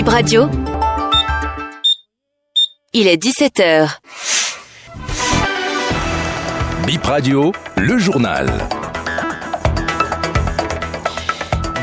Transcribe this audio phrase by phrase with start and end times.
[0.00, 0.48] Bip Radio.
[2.94, 3.98] Il est 17h.
[6.86, 8.48] Bip Radio, le journal.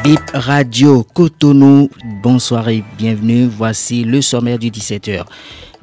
[0.03, 1.91] Bip Radio Cotonou,
[2.23, 3.45] bonsoir et bienvenue.
[3.45, 5.23] Voici le sommaire du 17h.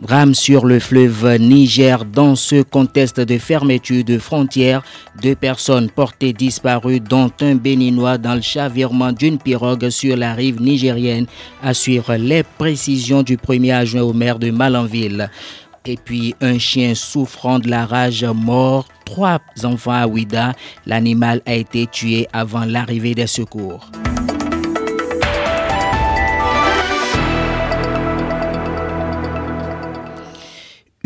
[0.05, 4.82] Drame sur le fleuve Niger dans ce contexte de fermeture de frontières.
[5.23, 10.61] Deux personnes portées disparues, dont un béninois dans le chavirement d'une pirogue sur la rive
[10.61, 11.25] nigérienne,
[11.62, 15.31] assurent les précisions du premier adjoint au maire de Malanville.
[15.86, 20.53] Et puis un chien souffrant de la rage mort, trois enfants à Ouida.
[20.84, 23.90] L'animal a été tué avant l'arrivée des secours.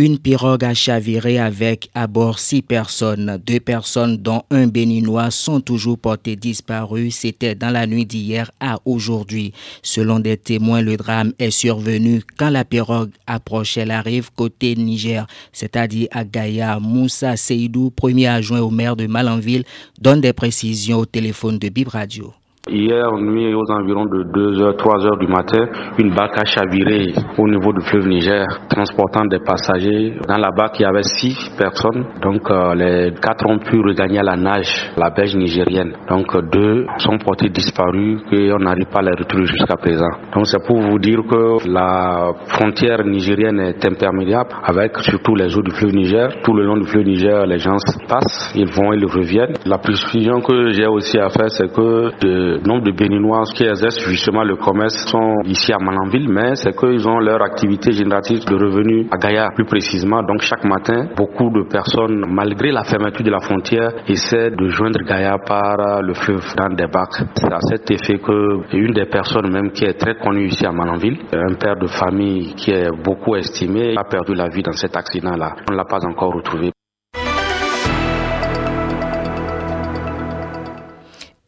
[0.00, 3.42] Une pirogue a chaviré avec à bord six personnes.
[3.44, 7.10] Deux personnes, dont un béninois, sont toujours portées disparues.
[7.10, 9.52] C'était dans la nuit d'hier à aujourd'hui.
[9.82, 15.26] Selon des témoins, le drame est survenu quand la pirogue approchait la rive côté Niger,
[15.52, 16.78] c'est-à-dire à Gaïa.
[16.78, 19.64] Moussa Seydou, premier adjoint au maire de Malanville,
[20.00, 22.32] donne des précisions au téléphone de Bib Radio.
[22.66, 25.64] Hier nuit, aux environs de 2h, 3h du matin,
[25.98, 30.14] une barque a chaviré au niveau du fleuve Niger, transportant des passagers.
[30.28, 32.04] Dans la barque, il y avait six personnes.
[32.20, 35.92] Donc, euh, les quatre ont pu regagner la nage, la berge nigérienne.
[36.10, 40.10] Donc, deux sont portés disparus et on n'arrive pas à les retrouver jusqu'à présent.
[40.34, 45.62] Donc, c'est pour vous dire que la frontière nigérienne est imperméable avec surtout les eaux
[45.62, 46.28] du fleuve Niger.
[46.44, 47.76] Tout le long du fleuve Niger, les gens
[48.08, 49.54] passent, ils vont, ils reviennent.
[49.64, 54.08] La précision que j'ai aussi à faire, c'est que de nombre de Béninois qui exercent
[54.08, 58.54] justement le commerce sont ici à Malanville, mais c'est qu'ils ont leur activité génératrice de
[58.54, 60.22] revenus à Gaïa plus précisément.
[60.22, 65.00] Donc chaque matin, beaucoup de personnes, malgré la fermeture de la frontière, essaient de joindre
[65.04, 67.22] Gaïa par le fleuve dans des bacs.
[67.34, 70.72] C'est à cet effet que une des personnes même qui est très connue ici à
[70.72, 74.96] Malanville, un père de famille qui est beaucoup estimé, a perdu la vie dans cet
[74.96, 75.56] accident-là.
[75.68, 76.72] On ne l'a pas encore retrouvé.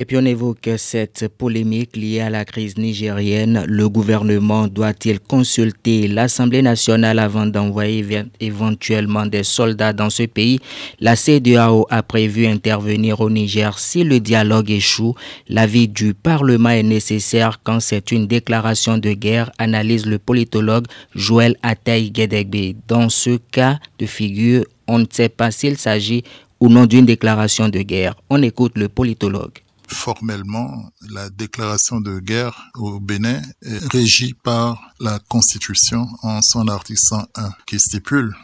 [0.03, 3.65] Et puis on évoque cette polémique liée à la crise nigérienne.
[3.69, 10.59] Le gouvernement doit-il consulter l'Assemblée nationale avant d'envoyer éventuellement des soldats dans ce pays?
[11.01, 15.15] La CEDEAO a prévu intervenir au Niger si le dialogue échoue.
[15.51, 21.59] L'avis du Parlement est nécessaire quand c'est une déclaration de guerre, analyse le politologue Joël
[21.63, 22.75] Ataï Gedegbe.
[22.89, 26.25] Dans ce cas de figure, on ne sait pas s'il s'agit
[26.59, 28.15] ou non d'une déclaration de guerre.
[28.31, 29.59] On écoute le politologue
[29.91, 37.01] formellement, la déclaration de guerre au Bénin est régie par la Constitution en son article
[37.01, 38.35] 101 qui stipule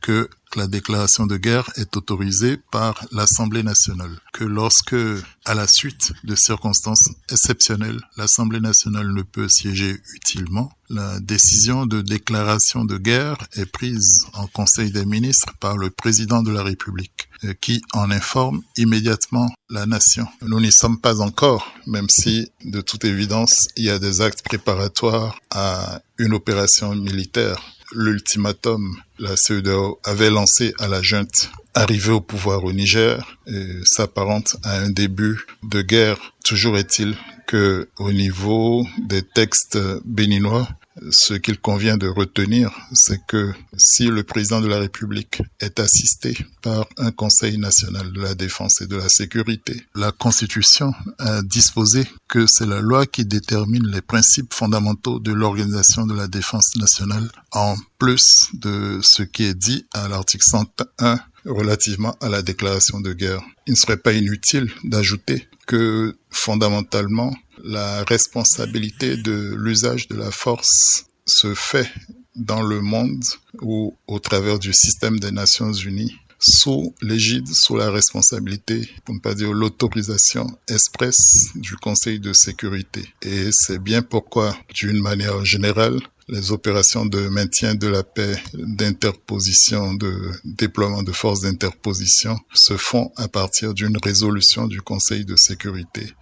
[0.00, 4.96] que la déclaration de guerre est autorisée par l'Assemblée nationale, que lorsque,
[5.44, 12.00] à la suite de circonstances exceptionnelles, l'Assemblée nationale ne peut siéger utilement, la décision de
[12.00, 17.28] déclaration de guerre est prise en Conseil des ministres par le président de la République,
[17.60, 20.26] qui en informe immédiatement la nation.
[20.42, 24.42] Nous n'y sommes pas encore, même si, de toute évidence, il y a des actes
[24.42, 27.60] préparatoires à une opération militaire
[27.92, 33.38] l'ultimatum la CEDEAO avait lancé à la junte arrivée au pouvoir au Niger
[33.84, 36.34] s'apparente à un début de guerre.
[36.44, 40.68] Toujours est-il que au niveau des textes béninois,
[41.10, 46.36] ce qu'il convient de retenir, c'est que si le président de la République est assisté
[46.62, 52.06] par un Conseil national de la défense et de la sécurité, la Constitution a disposé
[52.28, 57.30] que c'est la loi qui détermine les principes fondamentaux de l'organisation de la défense nationale,
[57.52, 63.12] en plus de ce qui est dit à l'article 101 relativement à la déclaration de
[63.12, 63.42] guerre.
[63.66, 71.06] Il ne serait pas inutile d'ajouter que fondamentalement, la responsabilité de l'usage de la force
[71.26, 71.90] se fait
[72.36, 73.22] dans le monde
[73.60, 79.20] ou au travers du système des Nations Unies sous l'égide, sous la responsabilité, pour ne
[79.20, 83.04] pas dire l'autorisation expresse du Conseil de sécurité.
[83.22, 86.00] Et c'est bien pourquoi, d'une manière générale,
[86.30, 93.10] les opérations de maintien de la paix, d'interposition, de déploiement de forces d'interposition se font
[93.16, 96.14] à partir d'une résolution du Conseil de sécurité.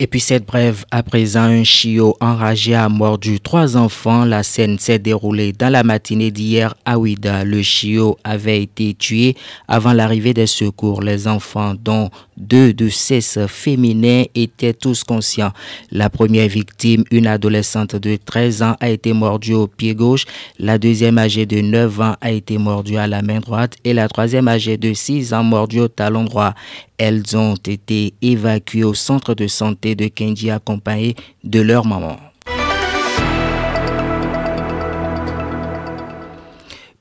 [0.00, 4.24] Et puis cette brève, à présent, un chiot enragé a mordu trois enfants.
[4.24, 7.44] La scène s'est déroulée dans la matinée d'hier à Ouida.
[7.44, 9.36] Le chiot avait été tué
[9.68, 11.00] avant l'arrivée des secours.
[11.00, 15.52] Les enfants, dont deux de sexe féminin étaient tous conscients.
[15.90, 20.24] La première victime, une adolescente de 13 ans, a été mordue au pied gauche.
[20.58, 23.76] La deuxième, âgée de 9 ans, a été mordue à la main droite.
[23.84, 26.54] Et la troisième, âgée de 6 ans, mordue au talon droit.
[26.98, 32.16] Elles ont été évacuées au centre de santé de Kenji accompagnées de leur maman.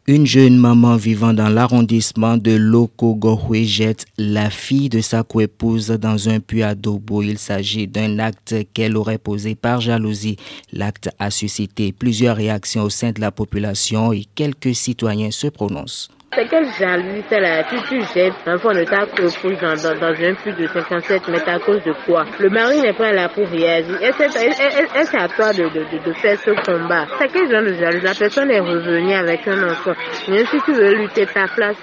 [0.06, 6.28] Une jeune maman vivant dans l'arrondissement de Lokogohwe jette la fille de sa coépouse dans
[6.28, 7.22] un puits à Dobo.
[7.22, 10.36] Il s'agit d'un acte qu'elle aurait posé par jalousie.
[10.74, 16.10] L'acte a suscité plusieurs réactions au sein de la population et quelques citoyens se prononcent.
[16.36, 20.68] C'est quelle jalousie là Si tu jettes l'enfant de ta coépouse dans, un puits de
[20.68, 24.02] 57 mètres à cause de quoi Le mari n'est pas là pour réagir.
[24.02, 27.06] Et c'est à toi de, faire ce combat.
[27.20, 29.94] C'est quel genre de jalousie La personne est revenue avec un enfant.
[30.28, 31.78] Même si tu veux lutter ta place,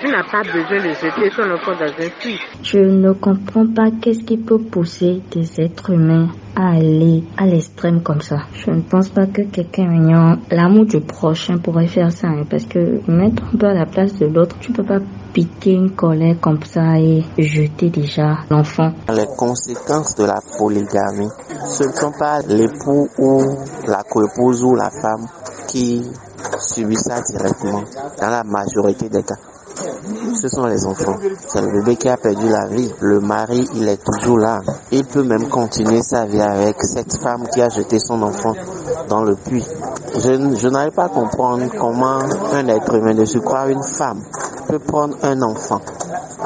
[0.00, 2.40] tu n'as pas besoin de jeter son enfant dans un puits.
[2.62, 6.28] Je ne comprends pas qu'est-ce qui peut pousser des êtres humains
[6.66, 8.38] aller à l'extrême comme ça.
[8.52, 12.64] Je ne pense pas que quelqu'un ayant l'amour du prochain pourrait faire ça, hein, parce
[12.64, 14.98] que mettre un peu à la place de l'autre, tu peux pas
[15.32, 18.92] piquer une colère comme ça et jeter déjà l'enfant.
[19.14, 21.28] Les conséquences de la polygamie,
[21.68, 23.42] ce ne sont pas l'époux ou
[23.86, 25.26] la coépouse ou la femme
[25.68, 26.02] qui
[26.58, 27.82] subit ça directement,
[28.20, 29.36] dans la majorité des cas
[30.40, 31.16] ce sont les enfants.
[31.46, 32.90] C'est le bébé qui a perdu la vie.
[33.00, 34.60] Le mari, il est toujours là.
[34.90, 38.54] Il peut même continuer sa vie avec cette femme qui a jeté son enfant
[39.08, 39.64] dans le puits.
[40.14, 42.20] Je, n'arrive pas à comprendre comment
[42.52, 44.22] un être humain de se croire une femme
[44.68, 45.80] peut prendre un enfant.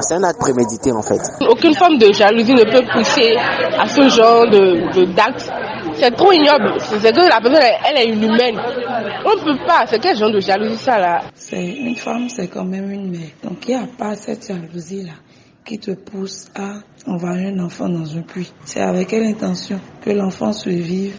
[0.01, 1.21] C'est un acte prémédité en fait.
[1.49, 5.49] Aucune forme de jalousie ne peut pousser à ce genre de, d'acte.
[6.03, 6.75] C'est trop ignoble.
[6.81, 8.61] C'est que la personne, elle, est inhumaine.
[9.25, 9.87] On ne peut pas.
[9.87, 11.23] C'est quel genre de jalousie ça là?
[11.33, 13.31] C'est une femme, c'est quand même une mère.
[13.45, 15.13] Donc il n'y a pas cette jalousie là
[15.65, 16.75] qui te pousse à
[17.07, 18.53] envoyer un enfant dans un puits.
[18.65, 20.71] C'est avec quelle intention que l'enfant se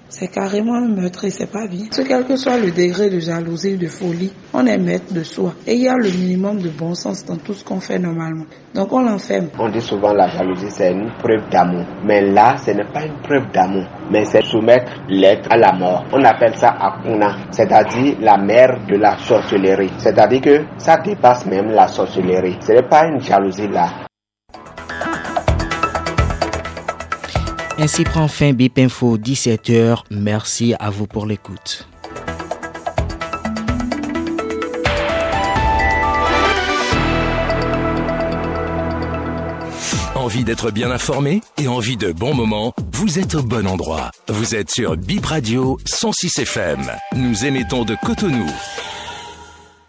[0.09, 1.85] C'est carrément un meurtre et c'est pas bien.
[1.91, 5.53] Ce quel que soit le degré de jalousie, de folie, on est maître de soi.
[5.67, 8.45] Et il y a le minimum de bon sens dans tout ce qu'on fait normalement.
[8.73, 9.47] Donc on l'enferme.
[9.59, 11.85] On dit souvent la jalousie c'est une preuve d'amour.
[12.05, 16.05] Mais là, ce n'est pas une preuve d'amour, mais c'est soumettre l'être à la mort.
[16.11, 19.91] On appelle ça Akuna, c'est-à-dire la mère de la sorcellerie.
[19.97, 22.57] C'est-à-dire que ça dépasse même la sorcellerie.
[22.61, 24.02] Ce n'est pas une jalousie là.
[27.79, 30.03] Ainsi prend fin BIP Info 17h.
[30.11, 31.87] Merci à vous pour l'écoute.
[40.15, 42.73] Envie d'être bien informé et envie de bons moments?
[42.93, 44.11] Vous êtes au bon endroit.
[44.29, 46.91] Vous êtes sur BIP Radio 106 FM.
[47.15, 48.47] Nous émettons de Cotonou.